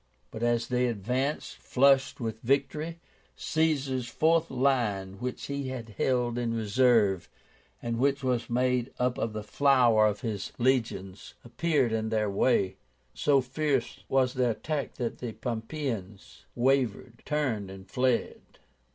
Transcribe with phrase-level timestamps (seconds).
[0.31, 2.99] But as they advanced flushed with victory,
[3.35, 7.29] Caesar's fourth line, which he had held in reserve,
[7.83, 12.77] and which was made up of the flower of his legions, appeared in their way.
[13.13, 18.41] So fierce was their attack that the Pompeians wavered, turned, and fled.